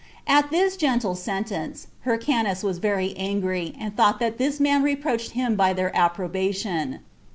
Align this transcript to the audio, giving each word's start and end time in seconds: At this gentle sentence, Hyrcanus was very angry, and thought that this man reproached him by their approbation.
At 0.25 0.49
this 0.49 0.77
gentle 0.77 1.13
sentence, 1.13 1.85
Hyrcanus 2.05 2.63
was 2.63 2.79
very 2.79 3.15
angry, 3.17 3.75
and 3.79 3.95
thought 3.95 4.19
that 4.19 4.39
this 4.39 4.59
man 4.59 4.81
reproached 4.81 5.33
him 5.33 5.53
by 5.55 5.73
their 5.73 5.95
approbation. 5.95 7.01